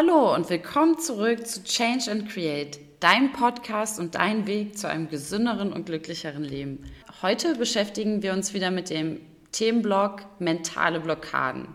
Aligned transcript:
Hallo 0.00 0.32
und 0.32 0.48
willkommen 0.48 0.96
zurück 1.00 1.44
zu 1.44 1.64
Change 1.64 2.08
and 2.12 2.30
Create, 2.30 2.78
dein 3.00 3.32
Podcast 3.32 3.98
und 3.98 4.14
dein 4.14 4.46
Weg 4.46 4.78
zu 4.78 4.88
einem 4.88 5.08
gesünderen 5.08 5.72
und 5.72 5.86
glücklicheren 5.86 6.44
Leben. 6.44 6.84
Heute 7.20 7.56
beschäftigen 7.56 8.22
wir 8.22 8.32
uns 8.32 8.54
wieder 8.54 8.70
mit 8.70 8.90
dem 8.90 9.20
Themenblock 9.50 10.20
mentale 10.38 11.00
Blockaden. 11.00 11.66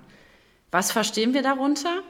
Was 0.71 0.93
verstehen 0.93 1.33
wir 1.33 1.41
darunter? 1.41 2.01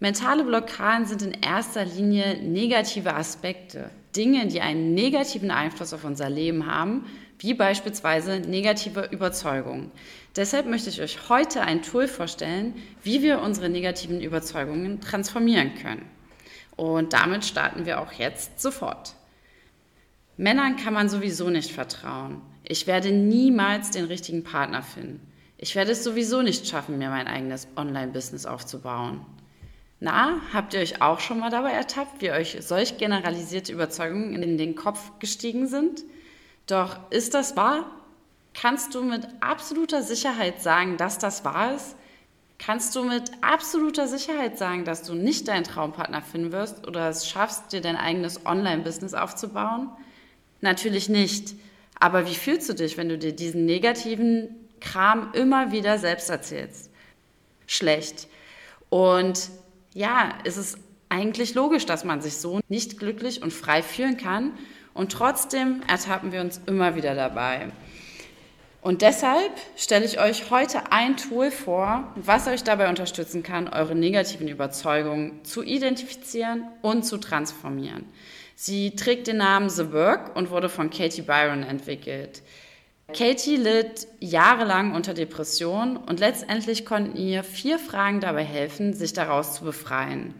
Mentale 0.00 0.42
Blockaden 0.42 1.06
sind 1.06 1.22
in 1.22 1.30
erster 1.30 1.84
Linie 1.84 2.42
negative 2.42 3.14
Aspekte, 3.14 3.90
Dinge, 4.16 4.48
die 4.48 4.62
einen 4.62 4.94
negativen 4.94 5.52
Einfluss 5.52 5.92
auf 5.92 6.02
unser 6.02 6.28
Leben 6.28 6.66
haben, 6.66 7.06
wie 7.42 7.54
beispielsweise 7.54 8.38
negative 8.38 9.08
Überzeugungen. 9.10 9.90
Deshalb 10.36 10.66
möchte 10.66 10.90
ich 10.90 11.02
euch 11.02 11.28
heute 11.28 11.62
ein 11.62 11.82
Tool 11.82 12.06
vorstellen, 12.06 12.74
wie 13.02 13.20
wir 13.20 13.40
unsere 13.40 13.68
negativen 13.68 14.20
Überzeugungen 14.20 15.00
transformieren 15.00 15.74
können. 15.74 16.06
Und 16.76 17.12
damit 17.12 17.44
starten 17.44 17.84
wir 17.84 18.00
auch 18.00 18.12
jetzt 18.12 18.60
sofort. 18.60 19.14
Männern 20.36 20.76
kann 20.76 20.94
man 20.94 21.08
sowieso 21.08 21.50
nicht 21.50 21.72
vertrauen. 21.72 22.40
Ich 22.62 22.86
werde 22.86 23.10
niemals 23.10 23.90
den 23.90 24.04
richtigen 24.04 24.44
Partner 24.44 24.82
finden. 24.82 25.20
Ich 25.58 25.74
werde 25.74 25.92
es 25.92 26.04
sowieso 26.04 26.42
nicht 26.42 26.68
schaffen, 26.68 26.96
mir 26.96 27.10
mein 27.10 27.26
eigenes 27.26 27.66
Online-Business 27.76 28.46
aufzubauen. 28.46 29.26
Na, 29.98 30.40
habt 30.52 30.74
ihr 30.74 30.80
euch 30.80 31.02
auch 31.02 31.18
schon 31.18 31.40
mal 31.40 31.50
dabei 31.50 31.72
ertappt, 31.72 32.22
wie 32.22 32.30
euch 32.30 32.56
solch 32.60 32.98
generalisierte 32.98 33.72
Überzeugungen 33.72 34.42
in 34.42 34.58
den 34.58 34.74
Kopf 34.76 35.12
gestiegen 35.18 35.66
sind? 35.66 36.04
Doch 36.66 36.98
ist 37.10 37.34
das 37.34 37.56
wahr? 37.56 37.86
Kannst 38.54 38.94
du 38.94 39.02
mit 39.02 39.26
absoluter 39.40 40.02
Sicherheit 40.02 40.62
sagen, 40.62 40.96
dass 40.96 41.18
das 41.18 41.44
wahr 41.44 41.74
ist? 41.74 41.96
Kannst 42.58 42.94
du 42.94 43.02
mit 43.02 43.32
absoluter 43.40 44.06
Sicherheit 44.06 44.56
sagen, 44.56 44.84
dass 44.84 45.02
du 45.02 45.14
nicht 45.14 45.48
deinen 45.48 45.64
Traumpartner 45.64 46.22
finden 46.22 46.52
wirst 46.52 46.86
oder 46.86 47.08
es 47.08 47.28
schaffst, 47.28 47.72
dir 47.72 47.80
dein 47.80 47.96
eigenes 47.96 48.46
Online-Business 48.46 49.14
aufzubauen? 49.14 49.90
Natürlich 50.60 51.08
nicht. 51.08 51.54
Aber 51.98 52.26
wie 52.26 52.34
fühlst 52.34 52.68
du 52.68 52.74
dich, 52.74 52.96
wenn 52.96 53.08
du 53.08 53.18
dir 53.18 53.32
diesen 53.32 53.64
negativen 53.64 54.48
Kram 54.80 55.32
immer 55.32 55.72
wieder 55.72 55.98
selbst 55.98 56.30
erzählst? 56.30 56.90
Schlecht. 57.66 58.28
Und 58.90 59.50
ja, 59.94 60.34
es 60.44 60.56
ist 60.56 60.78
eigentlich 61.08 61.54
logisch, 61.54 61.84
dass 61.84 62.04
man 62.04 62.20
sich 62.20 62.36
so 62.36 62.60
nicht 62.68 62.98
glücklich 62.98 63.42
und 63.42 63.52
frei 63.52 63.82
fühlen 63.82 64.16
kann. 64.16 64.52
Und 64.94 65.12
trotzdem 65.12 65.82
ertappen 65.88 66.32
wir 66.32 66.40
uns 66.40 66.60
immer 66.66 66.94
wieder 66.96 67.14
dabei. 67.14 67.68
Und 68.82 69.02
deshalb 69.02 69.52
stelle 69.76 70.04
ich 70.04 70.20
euch 70.20 70.50
heute 70.50 70.90
ein 70.90 71.16
Tool 71.16 71.52
vor, 71.52 72.12
was 72.16 72.48
euch 72.48 72.64
dabei 72.64 72.88
unterstützen 72.88 73.44
kann, 73.44 73.68
eure 73.68 73.94
negativen 73.94 74.48
Überzeugungen 74.48 75.44
zu 75.44 75.62
identifizieren 75.62 76.64
und 76.82 77.04
zu 77.04 77.18
transformieren. 77.18 78.04
Sie 78.56 78.96
trägt 78.96 79.28
den 79.28 79.36
Namen 79.36 79.70
The 79.70 79.92
Work 79.92 80.34
und 80.36 80.50
wurde 80.50 80.68
von 80.68 80.90
Katie 80.90 81.22
Byron 81.22 81.62
entwickelt. 81.62 82.42
Katie 83.16 83.56
litt 83.56 84.08
jahrelang 84.20 84.94
unter 84.94 85.14
Depressionen 85.14 85.96
und 85.96 86.18
letztendlich 86.18 86.84
konnten 86.84 87.16
ihr 87.16 87.44
vier 87.44 87.78
Fragen 87.78 88.20
dabei 88.20 88.42
helfen, 88.42 88.94
sich 88.94 89.12
daraus 89.12 89.54
zu 89.54 89.64
befreien 89.64 90.34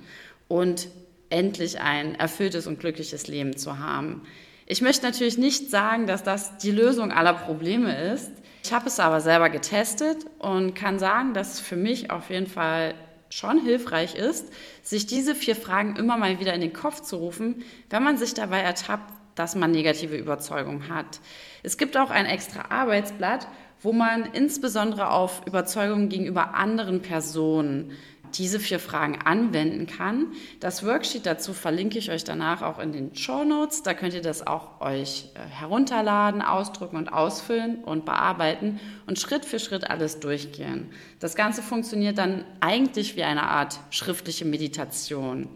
und 0.48 0.88
endlich 1.32 1.80
ein 1.80 2.14
erfülltes 2.14 2.66
und 2.66 2.78
glückliches 2.78 3.26
Leben 3.26 3.56
zu 3.56 3.78
haben. 3.78 4.22
Ich 4.66 4.80
möchte 4.80 5.04
natürlich 5.04 5.38
nicht 5.38 5.70
sagen, 5.70 6.06
dass 6.06 6.22
das 6.22 6.58
die 6.58 6.70
Lösung 6.70 7.10
aller 7.10 7.34
Probleme 7.34 8.12
ist. 8.12 8.30
Ich 8.64 8.72
habe 8.72 8.86
es 8.86 9.00
aber 9.00 9.20
selber 9.20 9.50
getestet 9.50 10.24
und 10.38 10.74
kann 10.74 10.98
sagen, 10.98 11.34
dass 11.34 11.54
es 11.54 11.60
für 11.60 11.76
mich 11.76 12.10
auf 12.10 12.30
jeden 12.30 12.46
Fall 12.46 12.94
schon 13.28 13.58
hilfreich 13.58 14.14
ist, 14.14 14.52
sich 14.82 15.06
diese 15.06 15.34
vier 15.34 15.56
Fragen 15.56 15.96
immer 15.96 16.16
mal 16.16 16.38
wieder 16.38 16.54
in 16.54 16.60
den 16.60 16.72
Kopf 16.72 17.00
zu 17.00 17.16
rufen, 17.16 17.64
wenn 17.90 18.04
man 18.04 18.18
sich 18.18 18.34
dabei 18.34 18.60
ertappt, 18.60 19.10
dass 19.34 19.56
man 19.56 19.70
negative 19.70 20.16
Überzeugungen 20.16 20.88
hat. 20.94 21.20
Es 21.62 21.78
gibt 21.78 21.96
auch 21.96 22.10
ein 22.10 22.26
extra 22.26 22.66
Arbeitsblatt, 22.68 23.48
wo 23.80 23.92
man 23.92 24.26
insbesondere 24.32 25.10
auf 25.10 25.46
Überzeugungen 25.46 26.08
gegenüber 26.08 26.54
anderen 26.54 27.00
Personen 27.00 27.92
diese 28.38 28.60
vier 28.60 28.78
Fragen 28.78 29.20
anwenden 29.22 29.86
kann. 29.86 30.32
Das 30.60 30.84
Worksheet 30.84 31.26
dazu 31.26 31.52
verlinke 31.52 31.98
ich 31.98 32.10
euch 32.10 32.24
danach 32.24 32.62
auch 32.62 32.78
in 32.78 32.92
den 32.92 33.14
Show 33.14 33.44
Notes. 33.44 33.82
Da 33.82 33.94
könnt 33.94 34.14
ihr 34.14 34.22
das 34.22 34.46
auch 34.46 34.80
euch 34.80 35.30
äh, 35.34 35.40
herunterladen, 35.40 36.42
ausdrucken 36.42 36.96
und 36.96 37.12
ausfüllen 37.12 37.84
und 37.84 38.04
bearbeiten 38.04 38.80
und 39.06 39.18
Schritt 39.18 39.44
für 39.44 39.58
Schritt 39.58 39.90
alles 39.90 40.20
durchgehen. 40.20 40.90
Das 41.20 41.34
Ganze 41.34 41.62
funktioniert 41.62 42.18
dann 42.18 42.44
eigentlich 42.60 43.16
wie 43.16 43.22
eine 43.22 43.44
Art 43.44 43.78
schriftliche 43.90 44.44
Meditation. 44.44 45.48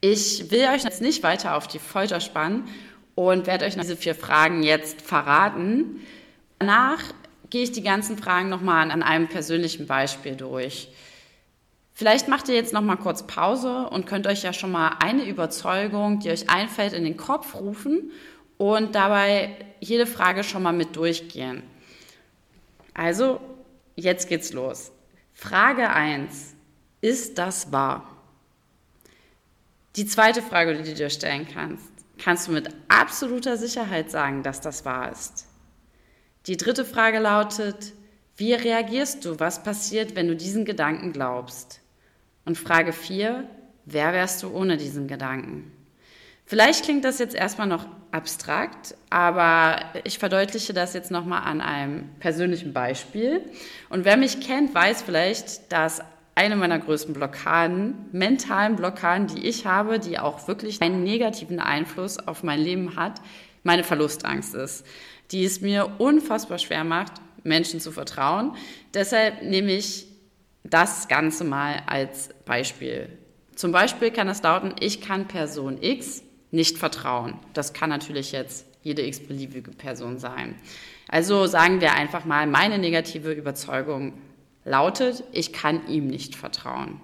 Ich 0.00 0.50
will 0.50 0.66
euch 0.72 0.84
jetzt 0.84 1.00
nicht 1.02 1.22
weiter 1.22 1.56
auf 1.56 1.66
die 1.66 1.78
Folter 1.78 2.20
spannen 2.20 2.68
und 3.14 3.46
werde 3.46 3.64
euch 3.64 3.76
diese 3.76 3.96
vier 3.96 4.14
Fragen 4.14 4.62
jetzt 4.62 5.02
verraten. 5.02 6.00
Danach 6.58 7.02
gehe 7.50 7.62
ich 7.62 7.72
die 7.72 7.82
ganzen 7.82 8.18
Fragen 8.18 8.48
nochmal 8.48 8.90
an 8.90 9.02
einem 9.02 9.28
persönlichen 9.28 9.86
Beispiel 9.86 10.36
durch. 10.36 10.88
Vielleicht 11.96 12.28
macht 12.28 12.50
ihr 12.50 12.54
jetzt 12.54 12.74
nochmal 12.74 12.98
kurz 12.98 13.26
Pause 13.26 13.88
und 13.88 14.04
könnt 14.04 14.26
euch 14.26 14.42
ja 14.42 14.52
schon 14.52 14.70
mal 14.70 14.96
eine 15.00 15.24
Überzeugung, 15.24 16.20
die 16.20 16.28
euch 16.28 16.50
einfällt, 16.50 16.92
in 16.92 17.04
den 17.04 17.16
Kopf 17.16 17.54
rufen 17.54 18.12
und 18.58 18.94
dabei 18.94 19.56
jede 19.80 20.04
Frage 20.04 20.44
schon 20.44 20.62
mal 20.62 20.74
mit 20.74 20.94
durchgehen. 20.94 21.62
Also, 22.92 23.40
jetzt 23.94 24.28
geht's 24.28 24.52
los. 24.52 24.92
Frage 25.32 25.88
1. 25.88 26.54
Ist 27.00 27.38
das 27.38 27.72
wahr? 27.72 28.06
Die 29.96 30.04
zweite 30.04 30.42
Frage, 30.42 30.74
die 30.74 30.90
du 30.90 30.94
dir 30.94 31.08
stellen 31.08 31.48
kannst, 31.50 31.88
kannst 32.18 32.46
du 32.46 32.52
mit 32.52 32.68
absoluter 32.88 33.56
Sicherheit 33.56 34.10
sagen, 34.10 34.42
dass 34.42 34.60
das 34.60 34.84
wahr 34.84 35.10
ist? 35.10 35.46
Die 36.44 36.58
dritte 36.58 36.84
Frage 36.84 37.20
lautet, 37.20 37.94
wie 38.36 38.52
reagierst 38.52 39.24
du? 39.24 39.40
Was 39.40 39.62
passiert, 39.62 40.14
wenn 40.14 40.28
du 40.28 40.36
diesen 40.36 40.66
Gedanken 40.66 41.14
glaubst? 41.14 41.80
Und 42.46 42.56
Frage 42.56 42.92
4, 42.92 43.44
wer 43.84 44.12
wärst 44.12 44.42
du 44.42 44.50
ohne 44.50 44.78
diesen 44.78 45.08
Gedanken? 45.08 45.72
Vielleicht 46.46 46.84
klingt 46.84 47.04
das 47.04 47.18
jetzt 47.18 47.34
erstmal 47.34 47.66
noch 47.66 47.86
abstrakt, 48.12 48.94
aber 49.10 49.80
ich 50.04 50.20
verdeutliche 50.20 50.72
das 50.72 50.94
jetzt 50.94 51.10
nochmal 51.10 51.42
an 51.42 51.60
einem 51.60 52.08
persönlichen 52.20 52.72
Beispiel. 52.72 53.42
Und 53.90 54.04
wer 54.04 54.16
mich 54.16 54.40
kennt, 54.40 54.72
weiß 54.72 55.02
vielleicht, 55.02 55.72
dass 55.72 56.00
eine 56.36 56.54
meiner 56.54 56.78
größten 56.78 57.14
Blockaden, 57.14 57.94
mentalen 58.12 58.76
Blockaden, 58.76 59.26
die 59.26 59.44
ich 59.44 59.66
habe, 59.66 59.98
die 59.98 60.20
auch 60.20 60.46
wirklich 60.46 60.82
einen 60.82 61.02
negativen 61.02 61.58
Einfluss 61.58 62.18
auf 62.18 62.44
mein 62.44 62.60
Leben 62.60 62.94
hat, 62.94 63.20
meine 63.64 63.82
Verlustangst 63.82 64.54
ist, 64.54 64.86
die 65.32 65.44
es 65.44 65.60
mir 65.60 65.96
unfassbar 65.98 66.58
schwer 66.58 66.84
macht, 66.84 67.14
Menschen 67.42 67.80
zu 67.80 67.90
vertrauen. 67.90 68.52
Deshalb 68.94 69.42
nehme 69.42 69.72
ich 69.72 70.06
das 70.70 71.08
Ganze 71.08 71.44
mal 71.44 71.82
als 71.86 72.30
Beispiel. 72.44 73.08
Zum 73.54 73.72
Beispiel 73.72 74.10
kann 74.10 74.28
es 74.28 74.42
lauten, 74.42 74.74
ich 74.80 75.00
kann 75.00 75.28
Person 75.28 75.82
X 75.82 76.22
nicht 76.50 76.78
vertrauen. 76.78 77.38
Das 77.54 77.72
kann 77.72 77.90
natürlich 77.90 78.32
jetzt 78.32 78.66
jede 78.82 79.04
x-beliebige 79.06 79.72
Person 79.72 80.18
sein. 80.18 80.54
Also 81.08 81.46
sagen 81.46 81.80
wir 81.80 81.94
einfach 81.94 82.24
mal, 82.24 82.46
meine 82.46 82.78
negative 82.78 83.32
Überzeugung 83.32 84.14
lautet, 84.64 85.24
ich 85.32 85.52
kann 85.52 85.86
ihm 85.88 86.08
nicht 86.08 86.36
vertrauen. 86.36 87.00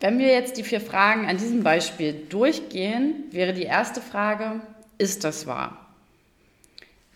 Wenn 0.00 0.18
wir 0.18 0.28
jetzt 0.28 0.58
die 0.58 0.62
vier 0.62 0.80
Fragen 0.80 1.26
an 1.26 1.38
diesem 1.38 1.62
Beispiel 1.62 2.12
durchgehen, 2.28 3.24
wäre 3.30 3.54
die 3.54 3.62
erste 3.62 4.00
Frage, 4.00 4.60
ist 4.98 5.24
das 5.24 5.46
wahr? 5.46 5.85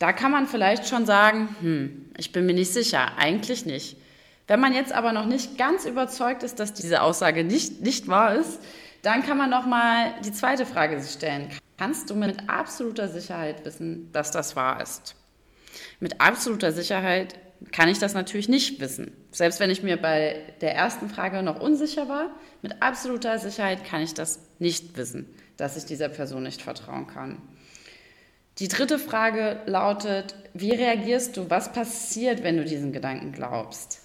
Da 0.00 0.15
kann 0.15 0.33
man 0.33 0.47
vielleicht 0.47 0.88
schon 0.88 1.05
sagen, 1.05 1.55
hm, 1.61 2.06
ich 2.16 2.33
bin 2.33 2.47
mir 2.47 2.55
nicht 2.55 2.72
sicher, 2.72 3.19
eigentlich 3.19 3.66
nicht. 3.66 3.99
Wenn 4.47 4.59
man 4.59 4.72
jetzt 4.72 4.93
aber 4.93 5.12
noch 5.12 5.27
nicht 5.27 5.59
ganz 5.59 5.84
überzeugt 5.84 6.42
ist, 6.42 6.59
dass 6.59 6.72
diese 6.72 7.03
Aussage 7.03 7.45
nicht, 7.45 7.83
nicht 7.83 8.09
wahr 8.09 8.34
ist, 8.34 8.60
dann 9.03 9.22
kann 9.22 9.36
man 9.36 9.51
noch 9.51 9.66
mal 9.66 10.15
die 10.25 10.33
zweite 10.33 10.65
Frage 10.65 10.98
stellen. 11.03 11.51
Kannst 11.77 12.09
du 12.09 12.15
mit 12.15 12.48
absoluter 12.48 13.09
Sicherheit 13.09 13.63
wissen, 13.66 14.10
dass 14.10 14.30
das 14.30 14.57
wahr 14.57 14.83
ist? 14.83 15.16
Mit 16.01 16.19
absoluter 16.19 16.72
Sicherheit 16.72 17.39
kann 17.71 17.91
ich 17.91 17.98
das 17.98 18.15
natürlich 18.15 18.48
nicht 18.48 18.80
wissen. 18.80 19.13
Selbst 19.33 19.60
wenn 19.60 19.69
ich 19.69 19.83
mir 19.83 19.98
bei 19.98 20.42
der 20.63 20.75
ersten 20.75 21.10
Frage 21.10 21.42
noch 21.42 21.60
unsicher 21.60 22.09
war, 22.09 22.30
mit 22.63 22.83
absoluter 22.83 23.39
Sicherheit 23.39 23.84
kann 23.84 24.01
ich 24.01 24.15
das 24.15 24.41
nicht 24.59 24.97
wissen, 24.97 25.28
dass 25.59 25.77
ich 25.77 25.84
dieser 25.84 26.09
Person 26.09 26.42
nicht 26.42 26.63
vertrauen 26.63 27.07
kann. 27.07 27.42
Die 28.59 28.69
dritte 28.69 28.99
Frage 28.99 29.61
lautet, 29.67 30.35
wie 30.53 30.73
reagierst 30.73 31.37
du? 31.37 31.49
Was 31.49 31.73
passiert, 31.73 32.43
wenn 32.43 32.57
du 32.57 32.65
diesen 32.65 32.93
Gedanken 32.93 33.33
glaubst? 33.33 34.03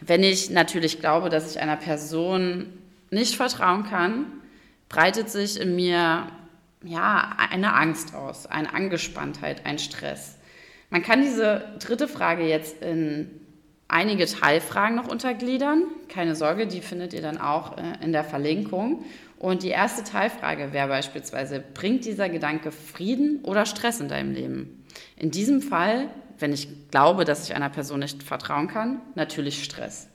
Wenn 0.00 0.22
ich 0.22 0.50
natürlich 0.50 1.00
glaube, 1.00 1.30
dass 1.30 1.50
ich 1.50 1.60
einer 1.60 1.76
Person 1.76 2.72
nicht 3.10 3.36
vertrauen 3.36 3.84
kann, 3.84 4.26
breitet 4.88 5.30
sich 5.30 5.58
in 5.58 5.74
mir 5.74 6.28
ja 6.84 7.36
eine 7.50 7.74
Angst 7.74 8.14
aus, 8.14 8.46
eine 8.46 8.72
Angespanntheit, 8.74 9.64
ein 9.64 9.78
Stress. 9.78 10.36
Man 10.90 11.02
kann 11.02 11.22
diese 11.22 11.64
dritte 11.80 12.06
Frage 12.06 12.46
jetzt 12.46 12.82
in 12.82 13.45
einige 13.88 14.26
Teilfragen 14.26 14.96
noch 14.96 15.08
untergliedern. 15.08 15.84
Keine 16.08 16.34
Sorge, 16.34 16.66
die 16.66 16.80
findet 16.80 17.12
ihr 17.12 17.22
dann 17.22 17.38
auch 17.38 17.78
äh, 17.78 17.82
in 18.02 18.12
der 18.12 18.24
Verlinkung. 18.24 19.04
Und 19.38 19.62
die 19.62 19.68
erste 19.68 20.02
Teilfrage 20.02 20.72
wäre 20.72 20.88
beispielsweise, 20.88 21.62
bringt 21.74 22.04
dieser 22.04 22.28
Gedanke 22.28 22.72
Frieden 22.72 23.40
oder 23.44 23.66
Stress 23.66 24.00
in 24.00 24.08
deinem 24.08 24.32
Leben? 24.32 24.84
In 25.16 25.30
diesem 25.30 25.60
Fall, 25.60 26.08
wenn 26.38 26.52
ich 26.52 26.90
glaube, 26.90 27.24
dass 27.24 27.44
ich 27.44 27.54
einer 27.54 27.68
Person 27.68 28.00
nicht 28.00 28.22
vertrauen 28.22 28.68
kann, 28.68 29.00
natürlich 29.14 29.62
Stress. 29.62 30.08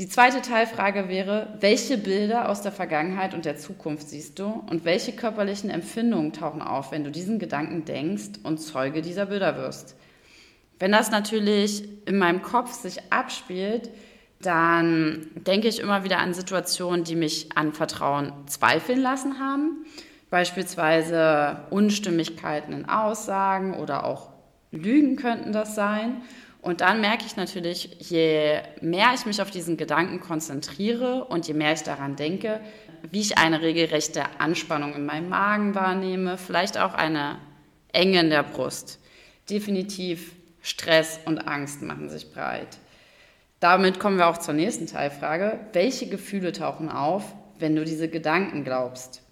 Die 0.00 0.08
zweite 0.08 0.42
Teilfrage 0.42 1.08
wäre, 1.08 1.56
welche 1.60 1.96
Bilder 1.96 2.48
aus 2.48 2.62
der 2.62 2.72
Vergangenheit 2.72 3.32
und 3.32 3.44
der 3.44 3.56
Zukunft 3.56 4.08
siehst 4.08 4.40
du 4.40 4.46
und 4.68 4.84
welche 4.84 5.12
körperlichen 5.12 5.70
Empfindungen 5.70 6.32
tauchen 6.32 6.62
auf, 6.62 6.90
wenn 6.90 7.04
du 7.04 7.12
diesen 7.12 7.38
Gedanken 7.38 7.84
denkst 7.84 8.40
und 8.42 8.58
Zeuge 8.58 9.02
dieser 9.02 9.26
Bilder 9.26 9.56
wirst? 9.56 9.94
Wenn 10.78 10.92
das 10.92 11.10
natürlich 11.10 11.84
in 12.06 12.18
meinem 12.18 12.42
Kopf 12.42 12.72
sich 12.72 13.00
abspielt, 13.10 13.90
dann 14.40 15.28
denke 15.34 15.68
ich 15.68 15.80
immer 15.80 16.04
wieder 16.04 16.18
an 16.18 16.34
Situationen, 16.34 17.04
die 17.04 17.16
mich 17.16 17.48
an 17.54 17.72
Vertrauen 17.72 18.32
zweifeln 18.46 19.00
lassen 19.00 19.38
haben. 19.38 19.86
Beispielsweise 20.30 21.66
Unstimmigkeiten 21.70 22.72
in 22.72 22.88
Aussagen 22.88 23.74
oder 23.74 24.04
auch 24.04 24.30
Lügen 24.72 25.16
könnten 25.16 25.52
das 25.52 25.74
sein. 25.74 26.22
Und 26.60 26.80
dann 26.80 27.00
merke 27.00 27.24
ich 27.26 27.36
natürlich, 27.36 27.96
je 28.10 28.58
mehr 28.80 29.12
ich 29.14 29.26
mich 29.26 29.40
auf 29.40 29.50
diesen 29.50 29.76
Gedanken 29.76 30.20
konzentriere 30.20 31.24
und 31.24 31.46
je 31.46 31.54
mehr 31.54 31.74
ich 31.74 31.82
daran 31.82 32.16
denke, 32.16 32.60
wie 33.10 33.20
ich 33.20 33.36
eine 33.36 33.60
regelrechte 33.60 34.24
Anspannung 34.38 34.94
in 34.94 35.04
meinem 35.04 35.28
Magen 35.28 35.74
wahrnehme, 35.74 36.38
vielleicht 36.38 36.78
auch 36.78 36.94
eine 36.94 37.36
Enge 37.92 38.20
in 38.20 38.30
der 38.30 38.42
Brust. 38.42 38.98
Definitiv 39.50 40.32
Stress 40.64 41.20
und 41.26 41.46
Angst 41.46 41.82
machen 41.82 42.08
sich 42.08 42.32
breit. 42.32 42.78
Damit 43.60 44.00
kommen 44.00 44.16
wir 44.16 44.28
auch 44.28 44.38
zur 44.38 44.54
nächsten 44.54 44.86
Teilfrage. 44.86 45.60
Welche 45.74 46.08
Gefühle 46.08 46.52
tauchen 46.52 46.88
auf, 46.88 47.22
wenn 47.58 47.76
du 47.76 47.84
diese 47.84 48.08
Gedanken 48.08 48.64
glaubst? 48.64 49.22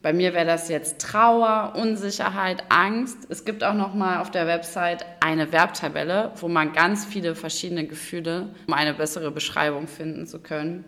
Bei 0.00 0.12
mir 0.12 0.32
wäre 0.32 0.46
das 0.46 0.68
jetzt 0.68 1.00
Trauer, 1.00 1.74
Unsicherheit, 1.76 2.62
Angst. 2.68 3.18
Es 3.28 3.44
gibt 3.44 3.64
auch 3.64 3.74
noch 3.74 3.94
mal 3.94 4.20
auf 4.20 4.30
der 4.30 4.46
Website 4.46 5.04
eine 5.18 5.48
Verbtabelle, 5.48 6.30
wo 6.36 6.46
man 6.46 6.72
ganz 6.72 7.04
viele 7.04 7.34
verschiedene 7.34 7.84
Gefühle, 7.84 8.54
um 8.68 8.72
eine 8.72 8.94
bessere 8.94 9.32
Beschreibung 9.32 9.88
finden 9.88 10.28
zu 10.28 10.38
können, 10.38 10.84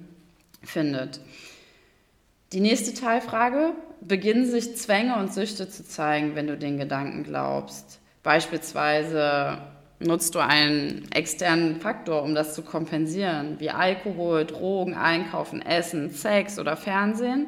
findet. 0.62 1.20
Die 2.52 2.60
nächste 2.60 2.94
Teilfrage: 2.94 3.72
Beginnen 4.00 4.48
sich 4.48 4.76
Zwänge 4.76 5.16
und 5.16 5.34
Süchte 5.34 5.68
zu 5.68 5.84
zeigen, 5.84 6.36
wenn 6.36 6.46
du 6.46 6.56
den 6.56 6.78
Gedanken 6.78 7.24
glaubst? 7.24 7.98
Beispielsweise 8.22 9.58
nutzt 9.98 10.34
du 10.34 10.40
einen 10.40 11.10
externen 11.12 11.80
Faktor, 11.80 12.22
um 12.22 12.34
das 12.34 12.54
zu 12.54 12.62
kompensieren, 12.62 13.58
wie 13.58 13.70
Alkohol, 13.70 14.44
Drogen, 14.44 14.94
Einkaufen, 14.94 15.62
Essen, 15.62 16.10
Sex 16.10 16.58
oder 16.58 16.76
Fernsehen. 16.76 17.46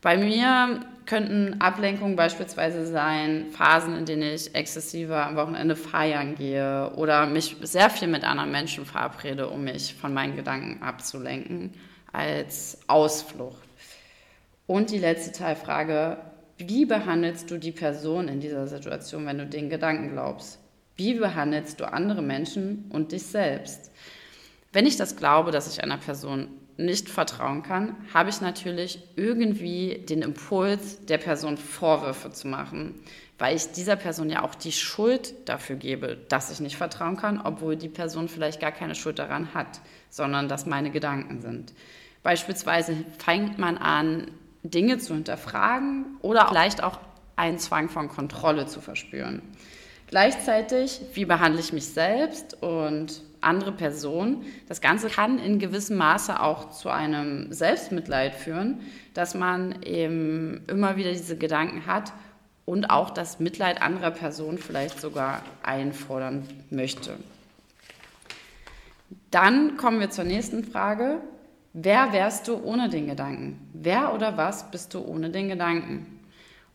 Bei 0.00 0.16
mir 0.16 0.80
könnten 1.06 1.60
Ablenkungen 1.60 2.16
beispielsweise 2.16 2.86
sein, 2.86 3.46
Phasen, 3.52 3.96
in 3.96 4.04
denen 4.04 4.34
ich 4.34 4.54
exzessiver 4.54 5.26
am 5.26 5.36
Wochenende 5.36 5.76
feiern 5.76 6.34
gehe 6.34 6.92
oder 6.96 7.26
mich 7.26 7.56
sehr 7.62 7.90
viel 7.90 8.08
mit 8.08 8.24
anderen 8.24 8.50
Menschen 8.50 8.84
verabrede, 8.84 9.48
um 9.48 9.64
mich 9.64 9.94
von 9.94 10.12
meinen 10.12 10.36
Gedanken 10.36 10.82
abzulenken, 10.82 11.74
als 12.12 12.78
Ausflucht. 12.88 13.66
Und 14.66 14.90
die 14.90 14.98
letzte 14.98 15.32
Teilfrage, 15.32 16.18
wie 16.58 16.86
behandelst 16.86 17.50
du 17.50 17.58
die 17.58 17.72
Person 17.72 18.28
in 18.28 18.40
dieser 18.40 18.66
Situation, 18.66 19.26
wenn 19.26 19.38
du 19.38 19.46
den 19.46 19.68
Gedanken 19.68 20.12
glaubst? 20.12 20.58
Wie 20.96 21.14
behandelst 21.14 21.80
du 21.80 21.92
andere 21.92 22.22
Menschen 22.22 22.86
und 22.90 23.12
dich 23.12 23.24
selbst? 23.24 23.90
Wenn 24.72 24.86
ich 24.86 24.96
das 24.96 25.16
glaube, 25.16 25.50
dass 25.50 25.70
ich 25.70 25.82
einer 25.82 25.98
Person 25.98 26.48
nicht 26.78 27.08
vertrauen 27.08 27.62
kann, 27.62 27.96
habe 28.12 28.30
ich 28.30 28.40
natürlich 28.40 29.02
irgendwie 29.16 30.04
den 30.08 30.22
Impuls, 30.22 31.04
der 31.06 31.18
Person 31.18 31.56
Vorwürfe 31.56 32.30
zu 32.30 32.48
machen, 32.48 32.94
weil 33.38 33.56
ich 33.56 33.72
dieser 33.72 33.96
Person 33.96 34.30
ja 34.30 34.42
auch 34.42 34.54
die 34.54 34.72
Schuld 34.72 35.34
dafür 35.46 35.76
gebe, 35.76 36.16
dass 36.28 36.50
ich 36.50 36.60
nicht 36.60 36.76
vertrauen 36.76 37.16
kann, 37.16 37.40
obwohl 37.42 37.76
die 37.76 37.88
Person 37.88 38.28
vielleicht 38.28 38.60
gar 38.60 38.72
keine 38.72 38.94
Schuld 38.94 39.18
daran 39.18 39.54
hat, 39.54 39.80
sondern 40.10 40.48
dass 40.48 40.66
meine 40.66 40.90
Gedanken 40.90 41.40
sind. 41.40 41.72
Beispielsweise 42.22 42.96
fängt 43.18 43.58
man 43.58 43.78
an, 43.78 44.30
Dinge 44.70 44.98
zu 44.98 45.14
hinterfragen 45.14 46.16
oder 46.22 46.48
vielleicht 46.48 46.82
auch 46.82 47.00
einen 47.36 47.58
Zwang 47.58 47.88
von 47.88 48.08
Kontrolle 48.08 48.66
zu 48.66 48.80
verspüren. 48.80 49.42
Gleichzeitig, 50.08 51.00
wie 51.14 51.24
behandle 51.24 51.60
ich 51.60 51.72
mich 51.72 51.86
selbst 51.86 52.62
und 52.62 53.22
andere 53.40 53.72
Personen? 53.72 54.44
Das 54.68 54.80
Ganze 54.80 55.08
kann 55.08 55.38
in 55.38 55.58
gewissem 55.58 55.96
Maße 55.96 56.40
auch 56.40 56.70
zu 56.70 56.90
einem 56.90 57.52
Selbstmitleid 57.52 58.34
führen, 58.34 58.80
dass 59.14 59.34
man 59.34 59.82
eben 59.82 60.62
immer 60.68 60.96
wieder 60.96 61.10
diese 61.10 61.36
Gedanken 61.36 61.86
hat 61.86 62.12
und 62.64 62.90
auch 62.90 63.10
das 63.10 63.40
Mitleid 63.40 63.82
anderer 63.82 64.12
Personen 64.12 64.58
vielleicht 64.58 65.00
sogar 65.00 65.42
einfordern 65.62 66.44
möchte. 66.70 67.16
Dann 69.30 69.76
kommen 69.76 70.00
wir 70.00 70.10
zur 70.10 70.24
nächsten 70.24 70.64
Frage. 70.64 71.20
Wer 71.72 72.12
wärst 72.12 72.48
du 72.48 72.56
ohne 72.62 72.88
den 72.88 73.06
Gedanken? 73.06 73.58
Wer 73.82 74.14
oder 74.14 74.36
was 74.36 74.70
bist 74.70 74.94
du 74.94 75.00
ohne 75.00 75.30
den 75.30 75.48
Gedanken? 75.48 76.20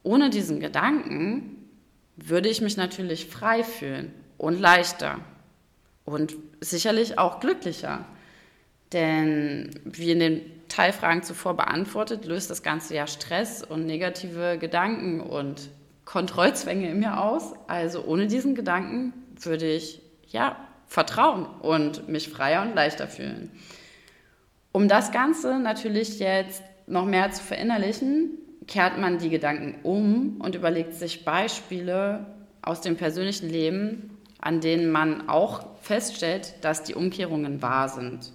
Ohne 0.03 0.29
diesen 0.29 0.59
Gedanken 0.59 1.69
würde 2.15 2.49
ich 2.49 2.61
mich 2.61 2.77
natürlich 2.77 3.27
frei 3.27 3.63
fühlen 3.63 4.13
und 4.37 4.59
leichter 4.59 5.19
und 6.05 6.35
sicherlich 6.59 7.17
auch 7.17 7.39
glücklicher. 7.39 8.05
Denn 8.93 9.71
wie 9.85 10.11
in 10.11 10.19
den 10.19 10.41
Teilfragen 10.67 11.23
zuvor 11.23 11.55
beantwortet, 11.55 12.25
löst 12.25 12.49
das 12.49 12.63
Ganze 12.63 12.95
ja 12.95 13.07
Stress 13.07 13.63
und 13.63 13.85
negative 13.85 14.57
Gedanken 14.59 15.21
und 15.21 15.69
Kontrollzwänge 16.05 16.89
in 16.89 16.99
mir 16.99 17.19
aus. 17.19 17.53
Also 17.67 18.03
ohne 18.03 18.27
diesen 18.27 18.55
Gedanken 18.55 19.13
würde 19.39 19.71
ich 19.71 20.01
ja 20.27 20.55
vertrauen 20.87 21.45
und 21.45 22.09
mich 22.09 22.29
freier 22.29 22.61
und 22.61 22.75
leichter 22.75 23.07
fühlen. 23.07 23.51
Um 24.71 24.87
das 24.87 25.11
Ganze 25.11 25.59
natürlich 25.59 26.19
jetzt 26.19 26.63
noch 26.87 27.05
mehr 27.05 27.31
zu 27.31 27.43
verinnerlichen, 27.43 28.31
kehrt 28.67 28.97
man 28.97 29.17
die 29.17 29.29
Gedanken 29.29 29.75
um 29.83 30.39
und 30.39 30.55
überlegt 30.55 30.93
sich 30.93 31.25
Beispiele 31.25 32.25
aus 32.61 32.81
dem 32.81 32.95
persönlichen 32.95 33.49
Leben, 33.49 34.17
an 34.39 34.61
denen 34.61 34.91
man 34.91 35.29
auch 35.29 35.65
feststellt, 35.81 36.53
dass 36.61 36.83
die 36.83 36.95
Umkehrungen 36.95 37.61
wahr 37.61 37.89
sind. 37.89 38.31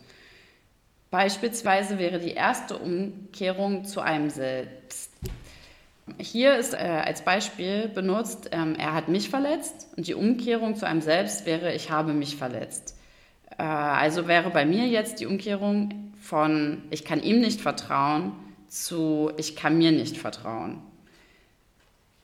Beispielsweise 1.11 1.99
wäre 1.99 2.19
die 2.19 2.33
erste 2.33 2.77
Umkehrung 2.77 3.85
zu 3.85 4.01
einem 4.01 4.29
selbst. 4.31 5.13
Hier 6.19 6.57
ist 6.57 6.75
äh, 6.75 7.03
als 7.05 7.23
Beispiel 7.23 7.89
benutzt, 7.89 8.51
ähm, 8.53 8.77
er 8.79 8.95
hat 8.95 9.09
mich 9.09 9.29
verletzt 9.29 9.89
und 9.97 10.07
die 10.07 10.15
Umkehrung 10.15 10.77
zu 10.77 10.87
einem 10.87 11.01
selbst 11.01 11.47
wäre, 11.47 11.75
ich 11.75 11.91
habe 11.91 12.13
mich 12.13 12.37
verletzt. 12.37 12.97
Äh, 13.59 13.63
also 13.63 14.29
wäre 14.29 14.51
bei 14.51 14.65
mir 14.65 14.87
jetzt 14.87 15.21
die 15.21 15.27
Umkehrung 15.27 16.13
von, 16.27 16.83
ich 16.91 17.05
kann 17.05 17.23
ihm 17.23 17.41
nicht 17.41 17.61
vertrauen, 17.61 18.33
zu 18.69 19.31
ich 19.37 19.57
kann 19.57 19.79
mir 19.79 19.93
nicht 19.93 20.17
vertrauen. 20.17 20.83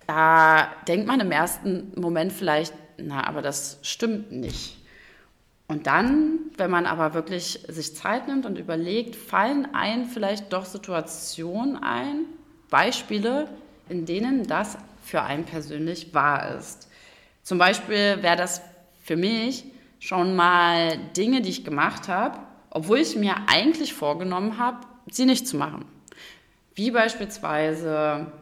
Da 0.06 0.68
denkt 0.88 1.06
man 1.06 1.20
im 1.20 1.30
ersten 1.30 1.92
Moment 1.96 2.32
vielleicht, 2.32 2.74
na, 2.98 3.26
aber 3.26 3.42
das 3.42 3.78
stimmt 3.82 4.32
nicht. 4.32 4.76
Und 5.68 5.86
dann, 5.86 6.40
wenn 6.56 6.70
man 6.70 6.86
aber 6.86 7.14
wirklich 7.14 7.60
sich 7.68 7.96
Zeit 7.96 8.28
nimmt 8.28 8.44
und 8.44 8.58
überlegt, 8.58 9.16
fallen 9.16 9.68
ein 9.72 10.04
vielleicht 10.04 10.52
doch 10.52 10.64
Situationen 10.64 11.82
ein, 11.82 12.26
Beispiele, 12.68 13.48
in 13.88 14.04
denen 14.04 14.46
das 14.46 14.76
für 15.02 15.22
einen 15.22 15.44
persönlich 15.44 16.12
wahr 16.12 16.56
ist. 16.56 16.88
Zum 17.42 17.58
Beispiel 17.58 18.22
wäre 18.22 18.36
das 18.36 18.60
für 19.02 19.16
mich 19.16 19.64
schon 19.98 20.34
mal 20.34 20.98
Dinge, 21.16 21.42
die 21.42 21.50
ich 21.50 21.64
gemacht 21.64 22.08
habe, 22.08 22.38
obwohl 22.74 22.98
ich 22.98 23.16
mir 23.16 23.34
eigentlich 23.48 23.92
vorgenommen 23.92 24.56
habe, 24.56 24.86
sie 25.10 25.26
nicht 25.26 25.46
zu 25.46 25.56
machen. 25.56 25.84
Wie 26.74 26.90
beispielsweise, 26.90 28.32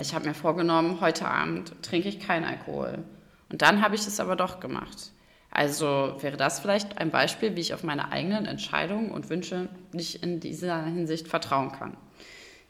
ich 0.00 0.14
habe 0.14 0.26
mir 0.26 0.34
vorgenommen, 0.34 1.02
heute 1.02 1.28
Abend 1.28 1.74
trinke 1.82 2.08
ich 2.08 2.18
keinen 2.18 2.44
Alkohol. 2.44 3.04
Und 3.50 3.60
dann 3.60 3.82
habe 3.82 3.94
ich 3.94 4.06
es 4.06 4.20
aber 4.20 4.36
doch 4.36 4.58
gemacht. 4.58 5.12
Also 5.50 6.16
wäre 6.20 6.38
das 6.38 6.60
vielleicht 6.60 6.96
ein 6.96 7.10
Beispiel, 7.10 7.54
wie 7.54 7.60
ich 7.60 7.74
auf 7.74 7.82
meine 7.82 8.10
eigenen 8.10 8.46
Entscheidungen 8.46 9.10
und 9.10 9.28
Wünsche 9.28 9.68
nicht 9.92 10.22
in 10.22 10.40
dieser 10.40 10.82
Hinsicht 10.86 11.28
vertrauen 11.28 11.72
kann. 11.72 11.94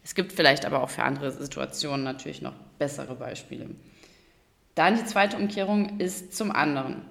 Es 0.02 0.16
gibt 0.16 0.32
vielleicht 0.32 0.64
aber 0.64 0.82
auch 0.82 0.90
für 0.90 1.04
andere 1.04 1.30
Situationen 1.30 2.02
natürlich 2.02 2.42
noch 2.42 2.54
bessere 2.80 3.14
Beispiele. 3.14 3.70
Dann 4.74 4.96
die 4.96 5.04
zweite 5.04 5.36
Umkehrung 5.36 6.00
ist 6.00 6.34
zum 6.34 6.50
anderen. 6.50 7.02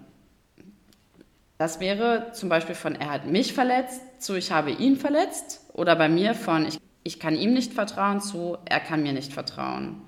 Das 1.61 1.79
wäre 1.79 2.31
zum 2.33 2.49
Beispiel 2.49 2.73
von 2.73 2.95
er 2.95 3.11
hat 3.11 3.27
mich 3.27 3.53
verletzt 3.53 4.01
zu 4.17 4.33
ich 4.33 4.51
habe 4.51 4.71
ihn 4.71 4.97
verletzt 4.97 5.61
oder 5.73 5.95
bei 5.95 6.09
mir 6.09 6.33
von 6.33 6.65
ich 6.65 6.79
ich 7.03 7.19
kann 7.19 7.35
ihm 7.35 7.53
nicht 7.53 7.73
vertrauen 7.73 8.19
zu, 8.19 8.57
er 8.65 8.79
kann 8.79 9.03
mir 9.03 9.13
nicht 9.13 9.31
vertrauen. 9.31 10.01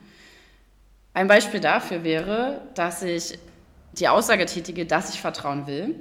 Ein 1.14 1.28
Beispiel 1.28 1.60
dafür 1.60 2.04
wäre, 2.04 2.62
dass 2.74 3.04
ich 3.04 3.38
die 3.92 4.08
Aussage 4.08 4.48
tätige, 4.48 4.88
dass 4.88 5.14
ich 5.14 5.22
vertrauen 5.22 5.68
will, 5.68 5.94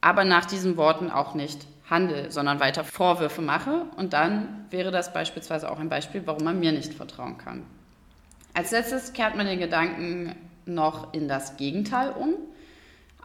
aber 0.00 0.24
nach 0.24 0.44
diesen 0.44 0.76
Worten 0.76 1.10
auch 1.10 1.34
nicht 1.34 1.66
handle, 1.90 2.30
sondern 2.30 2.60
weiter 2.60 2.84
Vorwürfe 2.84 3.42
mache. 3.42 3.86
Und 3.96 4.12
dann 4.12 4.66
wäre 4.70 4.92
das 4.92 5.12
beispielsweise 5.12 5.68
auch 5.68 5.80
ein 5.80 5.88
Beispiel, 5.88 6.22
warum 6.26 6.44
man 6.44 6.60
mir 6.60 6.70
nicht 6.70 6.94
vertrauen 6.94 7.38
kann. 7.38 7.64
Als 8.54 8.70
letztes 8.70 9.14
kehrt 9.14 9.34
man 9.34 9.46
den 9.46 9.58
Gedanken 9.58 10.36
noch 10.64 11.12
in 11.12 11.26
das 11.26 11.56
Gegenteil 11.56 12.12
um. 12.12 12.34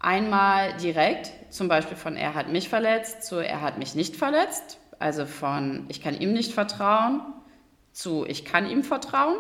Einmal 0.02 0.74
direkt, 0.78 1.32
zum 1.54 1.68
Beispiel 1.68 1.96
von 1.96 2.16
er 2.16 2.34
hat 2.34 2.50
mich 2.50 2.70
verletzt 2.70 3.24
zu 3.24 3.38
er 3.38 3.62
hat 3.62 3.78
mich 3.78 3.94
nicht 3.94 4.16
verletzt. 4.16 4.80
Also 5.00 5.26
von 5.26 5.86
ich 5.90 6.02
kann 6.02 6.20
ihm 6.20 6.34
nicht 6.34 6.54
vertrauen 6.54 7.22
zu 7.92 8.26
ich 8.26 8.46
kann 8.46 8.70
ihm 8.70 8.84
vertrauen. 8.84 9.38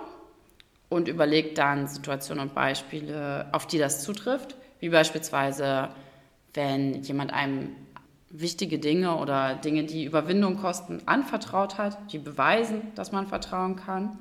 Und 0.89 1.07
überlegt 1.07 1.57
dann 1.57 1.87
Situationen 1.87 2.49
und 2.49 2.53
Beispiele, 2.53 3.47
auf 3.53 3.65
die 3.65 3.77
das 3.77 4.03
zutrifft. 4.03 4.57
Wie 4.79 4.89
beispielsweise, 4.89 5.87
wenn 6.53 7.01
jemand 7.03 7.31
einem 7.31 7.73
wichtige 8.29 8.77
Dinge 8.77 9.15
oder 9.15 9.55
Dinge, 9.55 9.85
die 9.85 10.03
Überwindung 10.03 10.57
kosten, 10.57 11.01
anvertraut 11.05 11.77
hat, 11.77 11.97
die 12.11 12.19
beweisen, 12.19 12.81
dass 12.95 13.13
man 13.13 13.27
vertrauen 13.27 13.77
kann. 13.77 14.19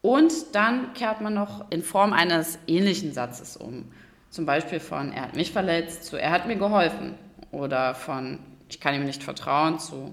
Und 0.00 0.32
dann 0.54 0.94
kehrt 0.94 1.20
man 1.20 1.34
noch 1.34 1.70
in 1.70 1.82
Form 1.82 2.14
eines 2.14 2.58
ähnlichen 2.66 3.12
Satzes 3.12 3.54
um. 3.54 3.92
Zum 4.34 4.46
Beispiel 4.46 4.80
von 4.80 5.12
er 5.12 5.22
hat 5.22 5.36
mich 5.36 5.52
verletzt 5.52 6.06
zu 6.06 6.16
er 6.16 6.32
hat 6.32 6.48
mir 6.48 6.56
geholfen. 6.56 7.14
Oder 7.52 7.94
von 7.94 8.40
ich 8.68 8.80
kann 8.80 8.92
ihm 8.92 9.04
nicht 9.04 9.22
vertrauen 9.22 9.78
zu 9.78 10.12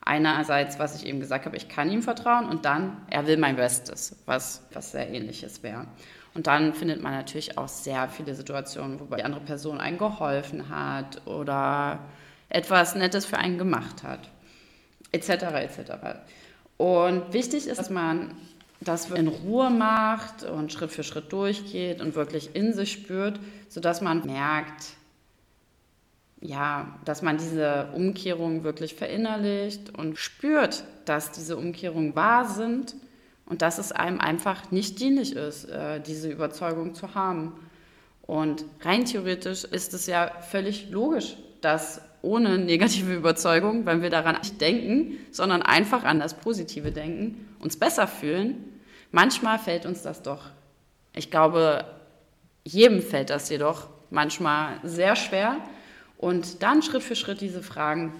einerseits, 0.00 0.78
was 0.78 0.96
ich 0.96 1.06
eben 1.06 1.20
gesagt 1.20 1.44
habe, 1.44 1.54
ich 1.58 1.68
kann 1.68 1.90
ihm 1.90 2.00
vertrauen 2.00 2.48
und 2.48 2.64
dann 2.64 2.96
er 3.10 3.26
will 3.26 3.36
mein 3.36 3.56
Bestes, 3.56 4.16
was, 4.24 4.66
was 4.72 4.92
sehr 4.92 5.10
ähnliches 5.10 5.62
wäre. 5.62 5.84
Und 6.32 6.46
dann 6.46 6.72
findet 6.72 7.02
man 7.02 7.12
natürlich 7.12 7.58
auch 7.58 7.68
sehr 7.68 8.08
viele 8.08 8.34
Situationen, 8.34 8.98
wo 8.98 9.14
die 9.14 9.22
andere 9.22 9.42
Person 9.42 9.82
einen 9.82 9.98
geholfen 9.98 10.70
hat 10.70 11.26
oder 11.26 11.98
etwas 12.48 12.94
Nettes 12.94 13.26
für 13.26 13.36
einen 13.36 13.58
gemacht 13.58 14.02
hat, 14.02 14.30
etc. 15.12 15.28
etc. 15.28 15.92
Und 16.78 17.34
wichtig 17.34 17.66
ist, 17.66 17.78
dass 17.78 17.90
man 17.90 18.34
das 18.84 19.10
in 19.10 19.28
Ruhe 19.28 19.70
macht 19.70 20.44
und 20.44 20.72
Schritt 20.72 20.90
für 20.90 21.02
Schritt 21.02 21.32
durchgeht 21.32 22.00
und 22.00 22.14
wirklich 22.14 22.54
in 22.54 22.72
sich 22.72 22.92
spürt, 22.92 23.38
sodass 23.68 24.00
man 24.00 24.24
merkt, 24.26 24.94
ja, 26.40 26.98
dass 27.04 27.22
man 27.22 27.38
diese 27.38 27.88
Umkehrung 27.94 28.64
wirklich 28.64 28.94
verinnerlicht 28.94 29.96
und 29.96 30.18
spürt, 30.18 30.84
dass 31.04 31.30
diese 31.30 31.56
Umkehrungen 31.56 32.16
wahr 32.16 32.46
sind 32.46 32.96
und 33.46 33.62
dass 33.62 33.78
es 33.78 33.92
einem 33.92 34.20
einfach 34.20 34.70
nicht 34.72 34.98
dienlich 34.98 35.36
ist, 35.36 35.66
äh, 35.66 36.00
diese 36.00 36.30
Überzeugung 36.30 36.94
zu 36.94 37.14
haben. 37.14 37.52
Und 38.22 38.64
rein 38.80 39.04
theoretisch 39.04 39.64
ist 39.64 39.94
es 39.94 40.06
ja 40.06 40.32
völlig 40.50 40.90
logisch, 40.90 41.36
dass 41.60 42.00
ohne 42.22 42.58
negative 42.58 43.14
Überzeugung, 43.14 43.84
wenn 43.84 44.02
wir 44.02 44.10
daran 44.10 44.38
nicht 44.38 44.60
denken, 44.60 45.18
sondern 45.30 45.62
einfach 45.62 46.04
an 46.04 46.20
das 46.20 46.34
Positive 46.34 46.92
denken, 46.92 47.48
uns 47.58 47.76
besser 47.76 48.06
fühlen. 48.06 48.71
Manchmal 49.12 49.58
fällt 49.58 49.86
uns 49.86 50.02
das 50.02 50.22
doch. 50.22 50.46
Ich 51.14 51.30
glaube, 51.30 51.84
jedem 52.64 53.02
fällt 53.02 53.30
das 53.30 53.48
jedoch 53.50 53.88
manchmal 54.10 54.80
sehr 54.82 55.16
schwer. 55.16 55.58
Und 56.16 56.62
dann 56.62 56.82
Schritt 56.82 57.02
für 57.02 57.16
Schritt 57.16 57.40
diese 57.40 57.62
Fragen 57.62 58.12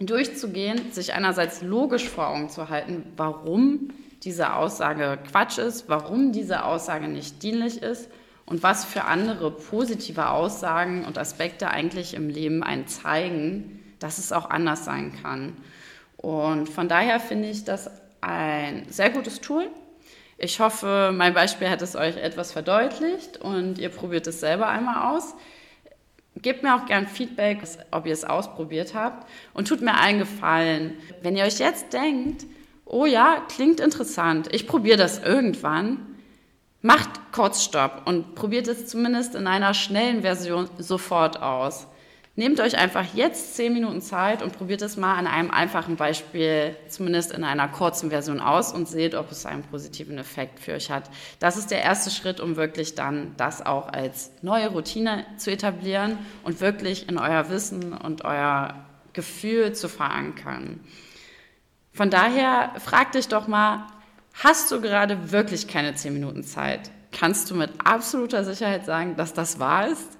durchzugehen, 0.00 0.92
sich 0.92 1.14
einerseits 1.14 1.62
logisch 1.62 2.08
vor 2.08 2.28
Augen 2.28 2.50
zu 2.50 2.68
halten, 2.68 3.04
warum 3.16 3.90
diese 4.22 4.54
Aussage 4.54 5.18
Quatsch 5.30 5.58
ist, 5.58 5.88
warum 5.88 6.32
diese 6.32 6.64
Aussage 6.64 7.08
nicht 7.08 7.42
dienlich 7.42 7.82
ist 7.82 8.10
und 8.46 8.62
was 8.62 8.84
für 8.84 9.04
andere 9.04 9.50
positive 9.50 10.28
Aussagen 10.28 11.04
und 11.04 11.16
Aspekte 11.16 11.68
eigentlich 11.68 12.14
im 12.14 12.28
Leben 12.28 12.62
einen 12.62 12.86
zeigen, 12.86 13.80
dass 13.98 14.18
es 14.18 14.32
auch 14.32 14.50
anders 14.50 14.84
sein 14.84 15.12
kann. 15.22 15.56
Und 16.16 16.68
von 16.68 16.88
daher 16.88 17.20
finde 17.20 17.48
ich 17.48 17.64
das 17.64 17.90
ein 18.20 18.86
sehr 18.90 19.10
gutes 19.10 19.40
Tool. 19.40 19.68
Ich 20.38 20.60
hoffe, 20.60 21.12
mein 21.14 21.34
Beispiel 21.34 21.70
hat 21.70 21.82
es 21.82 21.96
euch 21.96 22.16
etwas 22.16 22.52
verdeutlicht 22.52 23.38
und 23.38 23.78
ihr 23.78 23.88
probiert 23.88 24.26
es 24.26 24.40
selber 24.40 24.68
einmal 24.68 25.14
aus. 25.14 25.34
Gebt 26.36 26.62
mir 26.62 26.74
auch 26.74 26.86
gern 26.86 27.06
Feedback, 27.06 27.58
ob 27.90 28.06
ihr 28.06 28.12
es 28.12 28.24
ausprobiert 28.24 28.94
habt. 28.94 29.28
Und 29.54 29.68
tut 29.68 29.80
mir 29.80 29.94
einen 29.94 30.18
Gefallen. 30.18 30.94
Wenn 31.22 31.36
ihr 31.36 31.44
euch 31.44 31.58
jetzt 31.58 31.92
denkt, 31.92 32.44
oh 32.84 33.06
ja, 33.06 33.42
klingt 33.48 33.78
interessant, 33.78 34.52
ich 34.52 34.66
probiere 34.66 34.96
das 34.98 35.22
irgendwann, 35.22 36.14
Macht 36.86 37.32
Kurzstopp 37.32 38.02
und 38.04 38.34
probiert 38.34 38.68
es 38.68 38.86
zumindest 38.88 39.34
in 39.34 39.46
einer 39.46 39.72
schnellen 39.72 40.20
Version 40.20 40.68
sofort 40.76 41.40
aus. 41.40 41.86
Nehmt 42.36 42.58
euch 42.58 42.76
einfach 42.76 43.04
jetzt 43.14 43.54
10 43.54 43.72
Minuten 43.72 44.00
Zeit 44.00 44.42
und 44.42 44.56
probiert 44.56 44.82
es 44.82 44.96
mal 44.96 45.16
an 45.16 45.28
einem 45.28 45.52
einfachen 45.52 45.94
Beispiel, 45.94 46.74
zumindest 46.88 47.30
in 47.32 47.44
einer 47.44 47.68
kurzen 47.68 48.10
Version 48.10 48.40
aus 48.40 48.72
und 48.72 48.88
seht, 48.88 49.14
ob 49.14 49.30
es 49.30 49.46
einen 49.46 49.62
positiven 49.62 50.18
Effekt 50.18 50.58
für 50.58 50.72
euch 50.72 50.90
hat. 50.90 51.10
Das 51.38 51.56
ist 51.56 51.70
der 51.70 51.82
erste 51.82 52.10
Schritt, 52.10 52.40
um 52.40 52.56
wirklich 52.56 52.96
dann 52.96 53.34
das 53.36 53.64
auch 53.64 53.88
als 53.88 54.32
neue 54.42 54.68
Routine 54.68 55.24
zu 55.36 55.52
etablieren 55.52 56.18
und 56.42 56.60
wirklich 56.60 57.08
in 57.08 57.18
euer 57.18 57.50
Wissen 57.50 57.92
und 57.92 58.24
euer 58.24 58.84
Gefühl 59.12 59.72
zu 59.72 59.88
verankern. 59.88 60.80
Von 61.92 62.10
daher 62.10 62.72
fragt 62.80 63.14
dich 63.14 63.28
doch 63.28 63.46
mal, 63.46 63.86
Hast 64.42 64.72
du 64.72 64.80
gerade 64.80 65.30
wirklich 65.30 65.68
keine 65.68 65.94
zehn 65.94 66.12
Minuten 66.12 66.42
Zeit? 66.42 66.90
Kannst 67.12 67.50
du 67.50 67.54
mit 67.54 67.70
absoluter 67.84 68.44
Sicherheit 68.44 68.84
sagen, 68.84 69.14
dass 69.16 69.32
das 69.32 69.60
wahr 69.60 69.86
ist? 69.86 70.18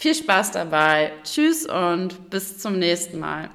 Viel 0.00 0.14
Spaß 0.14 0.52
dabei. 0.52 1.10
Tschüss 1.24 1.66
und 1.66 2.30
bis 2.30 2.56
zum 2.58 2.78
nächsten 2.78 3.18
Mal. 3.18 3.50